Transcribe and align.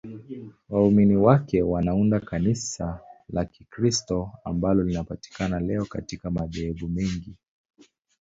Waumini 0.69 1.17
wake 1.17 1.61
wanaunda 1.61 2.19
Kanisa 2.19 2.99
la 3.29 3.45
Kikristo 3.45 4.31
ambalo 4.43 4.83
linapatikana 4.83 5.59
leo 5.59 5.85
katika 5.85 6.31
madhehebu 6.31 6.87
mengi. 6.87 7.35